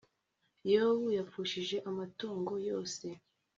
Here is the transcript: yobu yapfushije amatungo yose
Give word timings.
yobu 0.71 1.07
yapfushije 1.17 1.77
amatungo 1.89 2.53
yose 2.69 3.05